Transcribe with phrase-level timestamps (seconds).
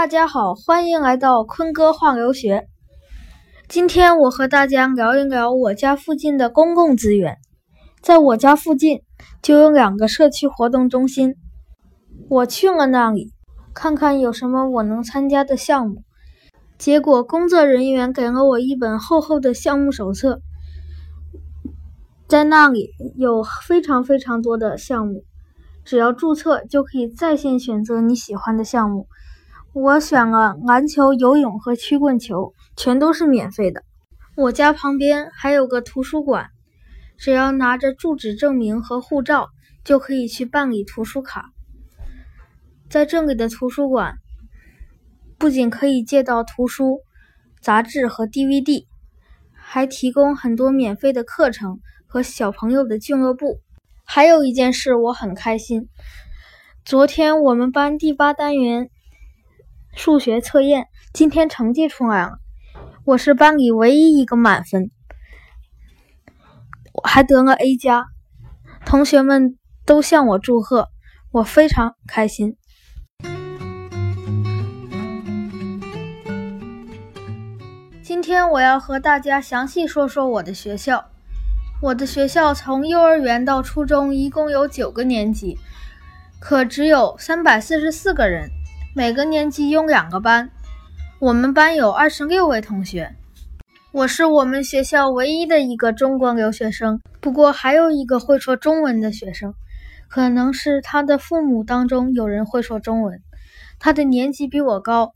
[0.00, 2.66] 大家好，欢迎来到坤哥话留学。
[3.68, 7.36] 今天我和大家聊一聊我家附近的公共资源。
[8.00, 9.02] 在我家附近
[9.42, 11.34] 就有两个社区活动中心，
[12.30, 13.34] 我去了那里，
[13.74, 16.02] 看看有什么我能参加的项目。
[16.78, 20.40] 结果工作人员给了我一本厚厚的项目手册，
[22.26, 22.88] 在那里
[23.18, 25.24] 有非常非常多的项目，
[25.84, 29.06] 只要注册就可以在线选择你喜欢的项目。
[29.72, 33.84] 我选了篮球、游泳和曲棍球，全都是免费的。
[34.36, 36.48] 我家旁边还有个图书馆，
[37.16, 39.48] 只要拿着住址证明和护照，
[39.84, 41.52] 就可以去办理图书卡。
[42.88, 44.16] 在这里的图书馆，
[45.38, 46.98] 不仅可以借到图书、
[47.60, 48.86] 杂志和 DVD，
[49.52, 53.60] 还提供很多免费的课程和小朋友的俱乐部。
[54.04, 55.88] 还有一件事我很开心，
[56.84, 58.90] 昨天我们班第八单元。
[60.02, 62.38] 数学测验今天成绩出来了，
[63.04, 64.90] 我是班里唯一一个满分，
[66.94, 68.06] 我还得了 A 加，
[68.86, 70.88] 同学们都向我祝贺，
[71.32, 72.56] 我非常开心。
[78.02, 81.10] 今天我要和大家详细说说我的学校。
[81.82, 85.58] 我的学校从幼儿园到初中一共有九个年级，
[86.40, 88.50] 可只有三百四十四个人。
[88.92, 90.50] 每个年级有两个班，
[91.20, 93.14] 我们班有二十六位同学。
[93.92, 99.54] 我是我们学校唯一的一个中国留学生，不过还有一个会说中文的学生，
[100.08, 103.22] 可能是他的父母当中有人会说中文。
[103.78, 105.12] 他的年级比我高，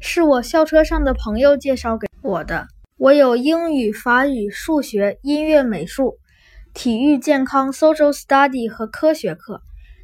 [0.00, 2.66] 是我校车上的朋友介绍给我的。
[2.96, 6.18] 我有英语、法语、数学、音乐、美术、
[6.74, 9.62] 体育、健康、social study 和科学课，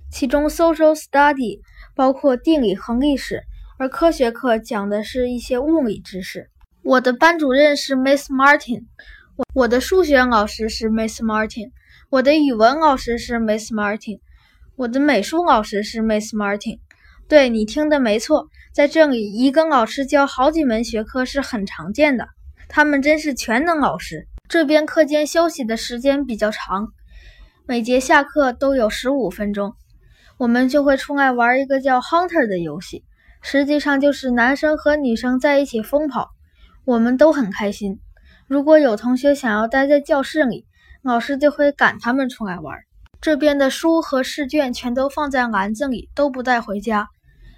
[0.09, 1.59] 其中 social study。
[1.99, 3.43] 包括地理和历史，
[3.77, 6.49] 而科学课讲的是一些物理知识。
[6.85, 8.85] 我的班主任是 Miss Martin，
[9.35, 11.73] 我我的数学老师是 Miss Martin，
[12.09, 14.21] 我的语文老师是 Miss Martin，
[14.77, 16.79] 我的美术老师是 Miss Martin。
[17.27, 22.29] 对你听的没错，在这里一个老师教好几门学科是很常见的，
[22.69, 24.29] 他们真是全能老师。
[24.49, 26.93] 这边课间休息的时间比较长，
[27.67, 29.75] 每节下课都有十五分钟。
[30.39, 33.05] 我们就会出来玩一个叫 Hunter 的游戏，
[33.43, 36.31] 实际上就是男生和女生在一起疯跑，
[36.85, 37.99] 我们都很开心。
[38.47, 40.65] 如果有同学想要待在教室里，
[41.03, 42.79] 老师就会赶他们出来玩。
[43.21, 47.09] 这边的书和试卷全都放在篮子里，都不带回家，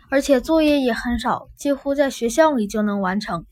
[0.08, 3.44] 而且作业也很少，几乎在学校里就能完成。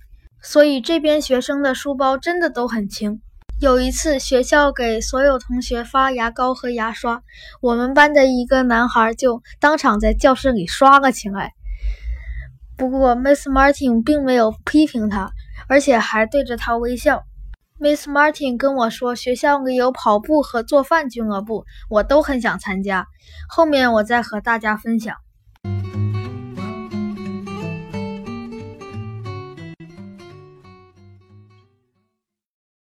[0.43, 3.21] 所以这边学生的书包真的都很轻。
[3.61, 7.23] 有一次，学校给所有同学发牙膏和牙刷，
[7.61, 11.55] 我们班的一个男孩就当场在教室里刷了起来。
[12.77, 15.33] 不过，Miss Martin 并没有批评他，
[15.69, 17.25] 而且还对着他微笑。
[17.81, 23.09] Miss Martin 跟我说，学校里有跑步和做饭俱乐部，我都很想参加。
[23.49, 25.17] 后面我再和大家分享。